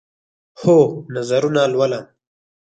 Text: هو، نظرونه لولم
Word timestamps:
هو، 0.61 0.79
نظرونه 1.13 1.61
لولم 1.73 2.05